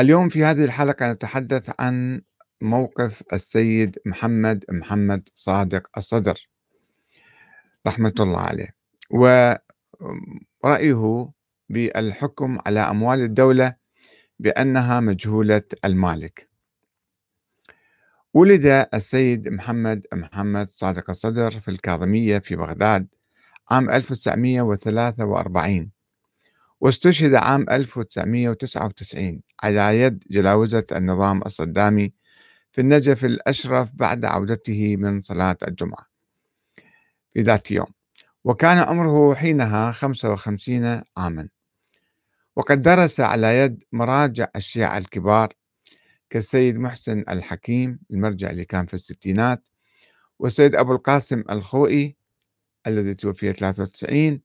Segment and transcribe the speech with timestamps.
[0.00, 2.20] اليوم في هذه الحلقة نتحدث عن
[2.60, 6.48] موقف السيد محمد محمد صادق الصدر
[7.86, 8.74] رحمة الله عليه.
[10.64, 11.30] ورأيه
[11.68, 13.74] بالحكم على أموال الدولة
[14.38, 16.48] بأنها مجهولة المالك.
[18.34, 23.08] ولد السيد محمد محمد صادق الصدر في الكاظمية في بغداد
[23.70, 25.90] عام 1943
[26.80, 32.12] واستشهد عام 1999 على يد جلاوزة النظام الصدامي
[32.72, 36.06] في النجف الأشرف بعد عودته من صلاة الجمعة
[37.32, 37.86] في ذات يوم.
[38.44, 41.48] وكان عمره حينها 55 عاما.
[42.56, 45.52] وقد درس على يد مراجع الشيعة الكبار
[46.30, 49.68] كالسيد محسن الحكيم المرجع اللي كان في الستينات
[50.38, 52.16] والسيد أبو القاسم الخوئي
[52.86, 54.40] الذي توفي 93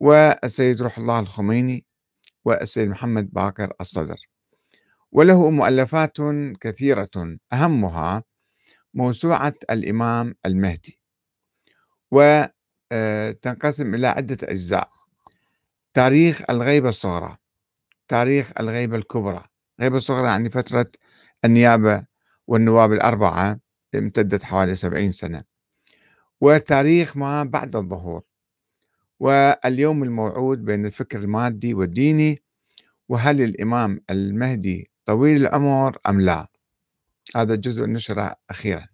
[0.00, 1.84] والسيد روح الله الخميني
[2.44, 4.16] والسيد محمد باقر الصدر.
[5.12, 6.16] وله مؤلفات
[6.60, 8.22] كثيرة أهمها
[8.94, 11.00] موسوعة الإمام المهدي
[12.10, 14.88] وتنقسم إلى عدة أجزاء.
[15.94, 17.36] تاريخ الغيبة الصغرى
[18.08, 19.44] تاريخ الغيبة الكبرى.
[19.78, 20.86] الغيبة الصغرى يعني فترة
[21.44, 22.06] النيابة
[22.46, 23.60] والنواب الأربعة
[23.94, 25.44] امتدت حوالي سبعين سنة.
[26.40, 28.22] وتاريخ ما بعد الظهور.
[29.20, 32.42] واليوم الموعود بين الفكر المادي والديني
[33.08, 36.46] وهل الإمام المهدي طويل العمر أم لا؟
[37.36, 38.86] هذا الجزء نشر أخيرا.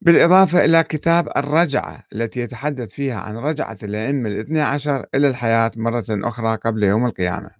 [0.00, 6.04] بالإضافة إلى كتاب الرجعة التي يتحدث فيها عن رجعة الأئمة الاثنى عشر إلى الحياة مرة
[6.10, 7.50] أخرى قبل يوم القيامة.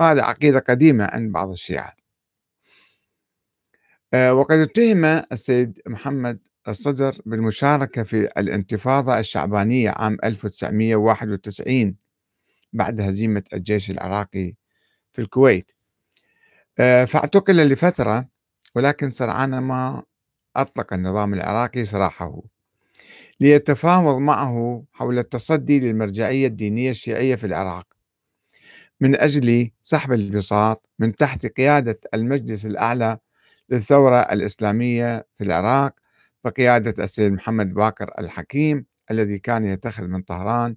[0.00, 1.92] هذه عقيدة قديمة عند بعض الشيعة.
[4.14, 11.96] آه، وقد اتهم السيد محمد الصدر بالمشاركة في الانتفاضة الشعبانية عام 1991
[12.72, 14.54] بعد هزيمة الجيش العراقي
[15.12, 15.72] في الكويت.
[16.78, 18.28] آه، فاعتقل لفترة
[18.74, 20.02] ولكن سرعان ما
[20.56, 22.42] أطلق النظام العراقي سراحه
[23.40, 27.86] ليتفاوض معه حول التصدي للمرجعية الدينية الشيعية في العراق.
[29.00, 33.18] من أجل سحب البساط من تحت قيادة المجلس الأعلى
[33.68, 36.01] للثورة الإسلامية في العراق
[36.44, 40.76] بقيادة السيد محمد باكر الحكيم الذي كان يتخذ من طهران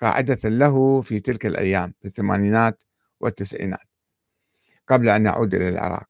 [0.00, 2.82] قاعدة له في تلك الأيام في الثمانينات
[3.20, 3.88] والتسعينات
[4.88, 6.08] قبل أن يعود إلى العراق.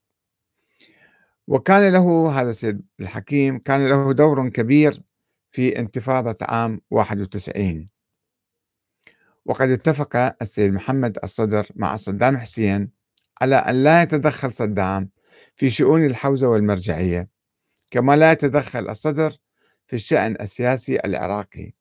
[1.49, 5.03] وكان له هذا السيد الحكيم كان له دور كبير
[5.53, 7.87] في انتفاضة عام 91
[9.45, 12.91] وقد اتفق السيد محمد الصدر مع صدام حسين
[13.43, 15.11] على أن لا يتدخل صدام
[15.57, 17.36] في شؤون الحوزة والمرجعية
[17.97, 19.37] كما لا يتدخل الصدر
[19.87, 21.73] في الشأن السياسي العراقي.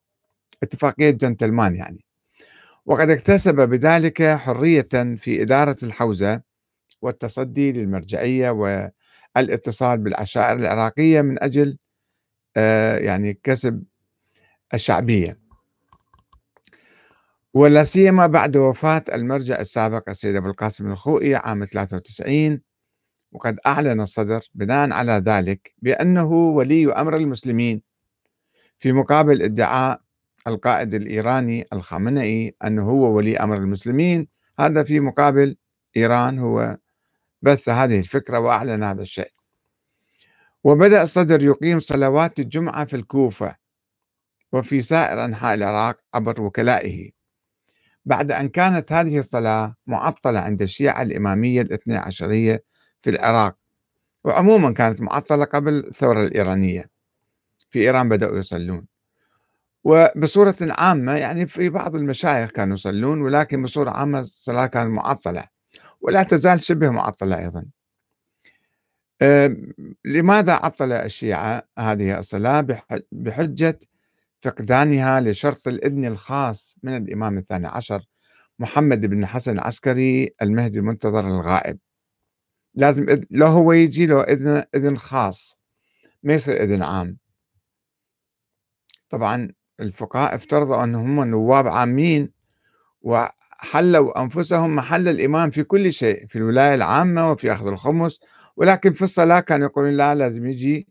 [0.63, 2.05] اتفاقية جنتلمان يعني.
[2.85, 6.41] وقد اكتسب بذلك حرية في إدارة الحوزة
[7.01, 11.77] والتصدي للمرجعية والاتصال بالعشائر العراقية من أجل
[12.57, 13.83] آه، يعني كسب
[14.73, 15.39] الشعبية.
[17.53, 22.61] ولا سيما بعد وفاة المرجع السابق السيد أبو القاسم الخوئي عام 93
[23.35, 27.81] وقد أعلن الصدر بناء على ذلك بأنه ولي أمر المسلمين
[28.79, 30.01] في مقابل ادعاء
[30.47, 34.27] القائد الإيراني الخامنئي أنه هو ولي أمر المسلمين.
[34.59, 35.57] هذا في مقابل
[35.97, 36.77] إيران هو
[37.41, 39.31] بث هذه الفكرة وأعلن هذا الشيء.
[40.63, 43.55] وبدأ الصدر يقيم صلوات الجمعة في الكوفة
[44.53, 47.11] وفي سائر أنحاء العراق عبر وكلائه.
[48.05, 53.55] بعد أن كانت هذه الصلاة معطلة عند الشيعة الإمامية الاثنى عشرية في العراق.
[54.23, 56.89] وعموما كانت معطلة قبل الثورة الإيرانية.
[57.69, 58.85] في إيران بدأوا يصلون.
[59.83, 65.43] وبصورة عامة يعني في بعض المشايخ كانوا يصلون ولكن بصورة عامة الصلاة كانت معطلة.
[66.01, 67.65] ولا تزال شبه معطلة أيضا.
[70.05, 72.67] لماذا عطل الشيعة هذه الصلاة؟
[73.11, 73.79] بحجة
[74.41, 78.05] فقدانها لشرط الإذن الخاص من الإمام الثاني عشر
[78.59, 81.77] محمد بن حسن العسكري المهدي المنتظر الغائب.
[82.75, 85.57] لازم لو هو يجي له إذن إذن خاص
[86.23, 87.17] ما يصير إذن عام.
[89.09, 92.31] طبعا الفقهاء افترضوا أنهم هم نواب عامين
[93.01, 98.19] وحلوا أنفسهم محل الإمام في كل شيء في الولاية العامة وفي أخذ الخمس.
[98.55, 100.87] ولكن في الصلاة كانوا يقولون لا لازم يجي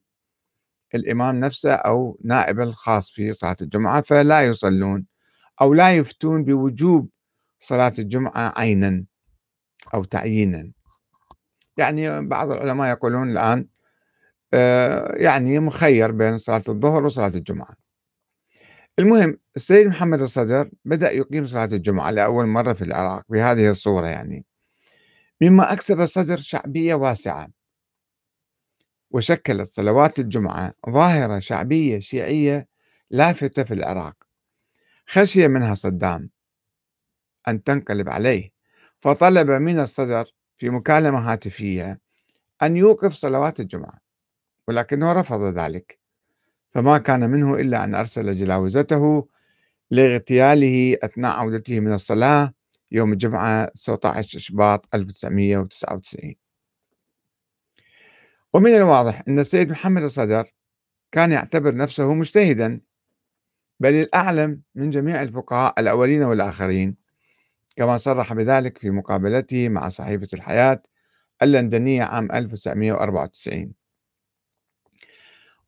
[0.95, 5.07] الإمام نفسه أو نائب الخاص في صلاة الجمعة فلا يصلون
[5.61, 7.11] أو لا يفتون بوجوب
[7.61, 9.05] صلاة الجمعة عينا
[9.95, 10.73] أو تعيينا.
[11.77, 13.67] يعني بعض العلماء يقولون الآن
[14.55, 17.77] آه، يعني مخير بين صلاة الظهر وصلاة الجمعة.
[18.99, 24.45] المهم السيد محمد الصدر بدأ يقيم صلاة الجمعة لأول مرة في العراق بهذه الصورة يعني.
[25.43, 27.49] مما أكسب الصدر شعبية واسعة.
[29.11, 32.69] وشكلت صلوات الجمعة ظاهرة شعبية شيعية
[33.11, 34.15] لافتة في العراق.
[35.07, 36.31] خشي منها صدام
[37.49, 38.51] أن تنقلب عليه
[39.01, 40.25] فطلب من الصدر
[40.57, 42.01] في مكالمة هاتفية
[42.63, 43.99] أن يوقف صلوات الجمعة
[44.69, 45.99] ولكنه رفض ذلك.
[46.75, 49.29] فما كان منه إلا أن أرسل جلاوزته
[49.91, 52.53] لاغتياله أثناء عودته من الصلاة
[52.93, 56.35] يوم الجمعة 19 شباط 1999
[58.55, 60.55] ومن الواضح أن السيد محمد الصدر
[61.13, 62.81] كان يعتبر نفسه مجتهدا
[63.81, 66.97] بل الأعلم من جميع الفقهاء الأولين والآخرين.
[67.77, 70.79] كما صرح بذلك في مقابلته مع صحيفة الحياة
[71.43, 73.73] اللندنية عام 1994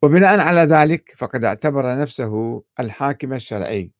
[0.01, 3.91] وبناء على ذلك فقد اعتبر نفسه الحاكم الشرعي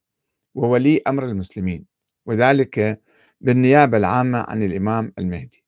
[0.56, 1.86] وولي أمر المسلمين
[2.26, 3.02] وذلك
[3.42, 5.64] بالنيابة العامة عن الإمام المهدي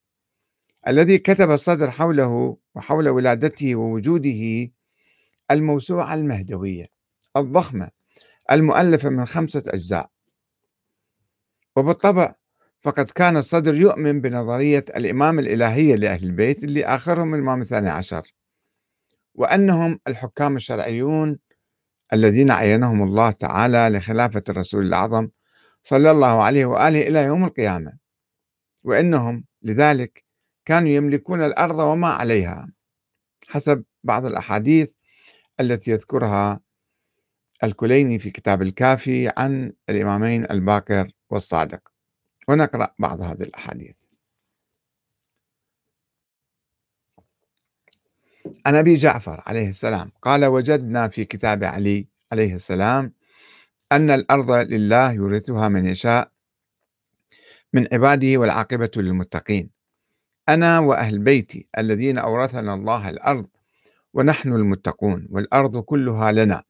[0.88, 4.72] الذي كتب الصدر حوله وحول ولادته ووجوده
[5.52, 6.86] الموسوعة المهدوية
[7.38, 7.90] الضخمة
[8.52, 10.10] المؤلفة من خمسة أجزاء.
[11.76, 12.34] وبالطبع
[12.82, 18.34] فقد كان الصدر يؤمن بنظرية الإمام الإلهية لأهل البيت اللي آخرهم الإمام الثاني عشر
[19.36, 21.40] وأنهم الحكام الشرعيون
[22.14, 25.30] الذين عينهم الله تعالى لخلافة الرسول الأعظم
[25.84, 27.94] صلى الله عليه وآله إلى يوم القيامة
[28.84, 30.24] وإنهم لذلك
[30.66, 32.68] كانوا يملكون الأرض وما عليها
[33.48, 34.94] حسب بعض الأحاديث
[35.60, 36.60] التي يذكرها
[37.64, 41.82] الكليني في كتاب الكافي عن الإمامين الباكر والصادق
[42.48, 43.96] ونقرأ بعض هذه الأحاديث.
[48.66, 53.14] عن أبي جعفر عليه السلام قال وجدنا في كتاب علي عليه السلام
[53.92, 56.32] أن الأرض لله يورثها من يشاء
[57.74, 59.70] من عباده والعاقبة للمتقين.
[60.50, 63.48] أنا وأهل بيتي الذين أورثنا الله الأرض
[64.14, 66.64] ونحن المتقون والأرض كلها لنا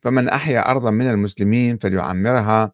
[0.00, 2.72] فمن أحيا أرضا من المسلمين فليعمرها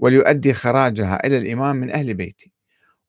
[0.00, 2.52] وليؤدي خراجها إلى الإمام من أهل بيتي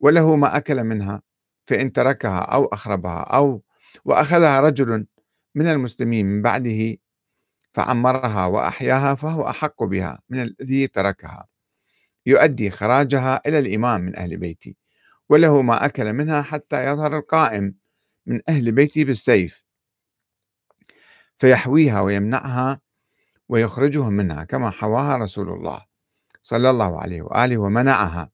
[0.00, 1.22] وله ما أكل منها
[1.66, 3.62] فإن تركها أو أخربها أو
[4.04, 5.06] وأخذها رجل
[5.54, 6.96] من المسلمين من بعده
[7.72, 11.46] فعمرها وأحياها فهو أحق بها من الذي تركها.
[12.26, 14.76] يؤدي خراجها إلى الإمام من أهل بيتي
[15.28, 17.74] وله ما أكل منها حتى يظهر القائم
[18.26, 19.64] من أهل بيتي بالسيف
[21.36, 22.80] فيحويها ويمنعها
[23.48, 25.91] ويخرجهم منها كما حواها رسول الله.
[26.42, 28.30] صلى الله عليه وآله ومنعها.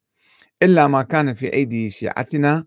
[0.63, 2.67] إلا ما كان في أيدي شيعتنا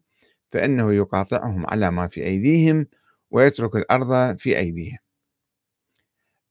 [0.52, 2.88] فإنه يقاطعهم على ما في أيديهم
[3.32, 4.98] ويترك الأرض في أيديهم.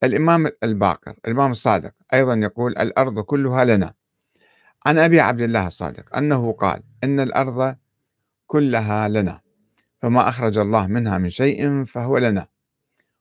[0.05, 3.95] الإمام الباقر الإمام الصادق أيضا يقول الأرض كلها لنا.
[4.87, 7.77] عن أبي عبد الله الصادق أنه قال إن الأرض
[8.47, 9.41] كلها لنا
[10.03, 12.47] فما أخرج الله منها من شيء فهو لنا.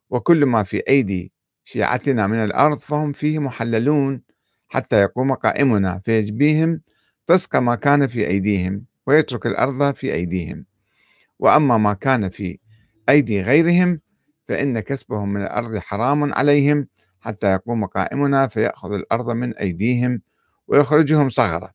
[0.10, 1.32] وكل ما في أيدي
[1.64, 4.22] شيعتنا من الأرض فهم فيه محللون.
[4.70, 6.82] حتى يقوم قائمنا فيجبيهم
[7.28, 10.66] تسق ما كان في أيديهم ويترك الأرض في أيديهم.
[11.40, 12.60] وأما ما كان في
[13.10, 14.00] أيدي غيرهم
[14.48, 16.88] فإن كسبهم من الأرض حرام عليهم
[17.22, 20.22] حتى يقوم قائمنا فيأخذ الأرض من أيديهم
[20.68, 21.72] ويخرجهم صغرا.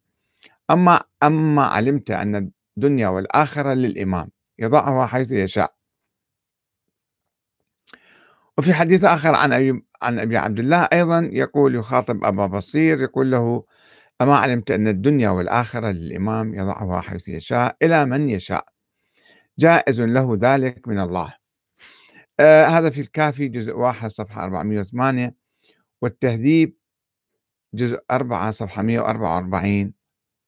[0.71, 5.75] أما أما علمت أن الدنيا والآخرة للإمام يضعها حيث يشاء.
[8.59, 9.53] وفي حديث آخر عن
[10.05, 13.65] عن أبي عبد الله أيضا يقول يخاطب أبا بصير يقول له
[14.21, 18.67] أما علمت أن الدنيا والآخرة للإمام يضعها حيث يشاء إلى من يشاء.
[19.59, 21.35] جائز له ذلك من الله.
[22.41, 25.35] آه هذا في الكافي جزء واحد صفحة 408
[26.03, 26.77] والتهذيب
[27.75, 29.93] جزء 4 صفحة 144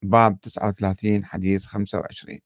[0.03, 2.39] باب 39 حديث 25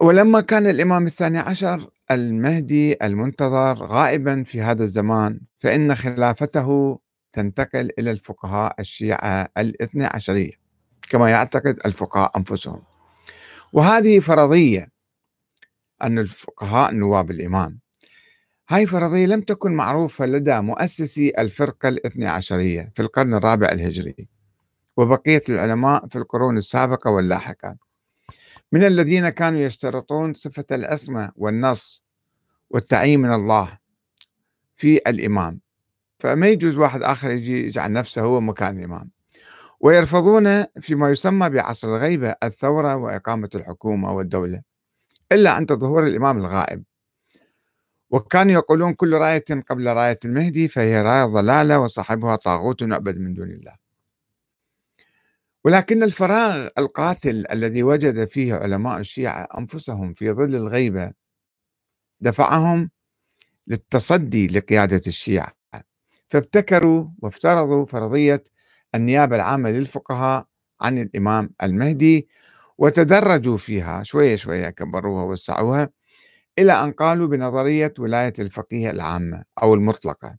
[0.00, 6.98] ولما كان الإمام الثاني عشر المهدي المنتظر غائبا في هذا الزمان فإن خلافته
[7.32, 10.52] تنتقل إلى الفقهاء الشيعة الاثنى عشرية
[11.10, 12.82] كما يعتقد الفقهاء أنفسهم.
[13.72, 14.88] وهذه فرضية
[16.02, 17.80] أن الفقهاء نواب الإمام.
[18.68, 24.28] هاي فرضية لم تكن معروفة لدى مؤسسي الفرقة الاثنى عشرية في القرن الرابع الهجري
[24.96, 27.76] وبقية العلماء في القرون السابقة واللاحقة.
[28.72, 32.02] من الذين كانوا يشترطون صفة العصمة والنص
[32.70, 33.78] والتعيين من الله
[34.76, 35.60] في الإمام.
[36.18, 39.10] فما يجوز واحد آخر يجي يجعل نفسه هو مكان الإمام.
[39.80, 44.62] ويرفضون فيما يسمى بعصر الغيبة الثورة وإقامة الحكومة والدولة
[45.32, 46.84] إلا عند ظهور الإمام الغائب.
[48.10, 53.50] وكانوا يقولون كل راية قبل راية المهدي فهي راية ضلالة وصاحبها طاغوت يعبد من دون
[53.50, 53.83] الله.
[55.64, 61.12] ولكن الفراغ القاتل الذي وجد فيه علماء الشيعة أنفسهم في ظل الغيبة
[62.20, 62.90] دفعهم
[63.66, 65.52] للتصدي لقيادة الشيعة
[66.28, 68.44] فابتكروا وافترضوا فرضية
[68.94, 70.46] النيابة العامة للفقهاء
[70.80, 72.28] عن الإمام المهدي
[72.78, 75.90] وتدرجوا فيها شوية شوية كبروها ووسعوها
[76.58, 80.36] إلى أن قالوا بنظرية ولاية الفقيه العامة أو المطلقة.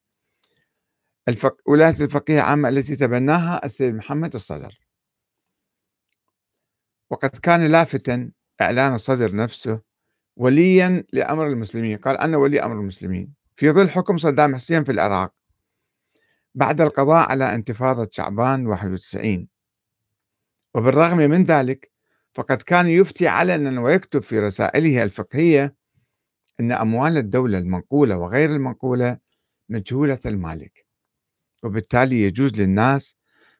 [1.28, 1.58] الفق...
[1.66, 4.85] ولاية الفقيه العامة التي تبناها السيد محمد الصدر.
[7.10, 8.32] وقد كان لافتا
[8.62, 9.82] إعلان الصدر نفسه
[10.38, 11.98] وليا لأمر المسلمين.
[11.98, 13.34] قال أنا ولي أمر المسلمين.
[13.56, 15.34] في ظل حكم صدام حسين في العراق
[16.56, 19.48] بعد القضاء على انتفاضة شعبان 91
[20.76, 21.92] وبالرغم من ذلك
[22.34, 25.76] فقد كان يفتي علنا ويكتب في رسائله الفقهية
[26.60, 29.18] أن أموال الدولة المنقولة وغير المنقولة
[29.70, 30.86] مجهولة المالك
[31.64, 33.16] وبالتالي يجوز للناس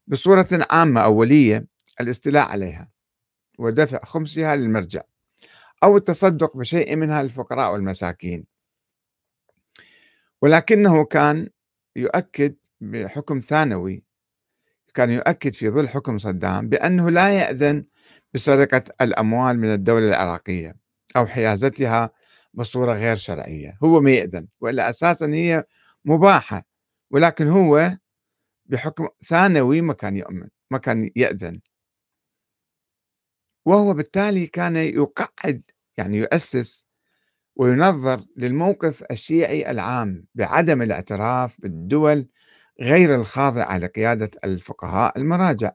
[0.08, 1.68] بصورة عامة أولية
[2.02, 2.90] الاستيلاء عليها.
[3.60, 5.02] ودفع خمسها للمرجع
[5.84, 8.46] أو التصدق بشيء منها للفقراء والمساكين.
[10.42, 11.48] ولكنه كان
[11.96, 14.04] يؤكد بحكم ثانوي
[14.94, 17.86] كان يؤكد في ظل حكم صدام بأنه لا يأذن
[18.34, 20.76] بسرقة الأموال من الدولة العراقية
[21.18, 22.10] أو حيازتها
[22.54, 23.78] بصورة غير شرعية.
[23.84, 25.64] هو ما يأذن وإلا أساسا هي
[26.06, 26.66] مباحة
[27.12, 27.98] ولكن هو
[28.66, 31.60] بحكم ثانوي ما كان يؤمن ما كان يأذن.
[33.66, 35.62] وهو بالتالي كان يقعد
[35.98, 36.86] يعني يؤسس
[37.56, 42.28] وينظر للموقف الشيعي العام بعدم الاعتراف بالدول
[42.82, 45.72] غير الخاضعة لقيادة الفقهاء المراجع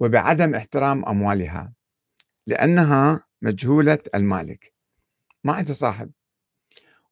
[0.00, 1.72] وبعدم احترام أموالها
[2.46, 4.74] لأنها مجهولة المالك.
[5.44, 6.10] ما صاحب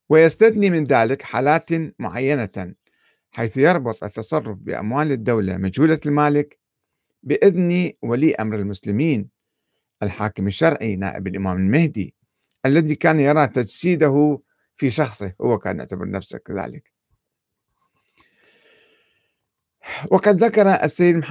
[0.08, 2.74] ويستثني من ذلك حالات معينة
[3.30, 6.58] حيث يربط التصرف بأموال الدولة مجهولة المالك
[7.22, 9.31] بإذن ولي أمر المسلمين
[10.02, 12.14] الحاكم الشرعي نائب الإمام المهدي
[12.66, 14.40] الذي كان يرى تجسيده
[14.76, 16.92] في شخصه هو كان يعتبر نفسه كذلك.
[20.10, 21.16] وقد ذكر السيد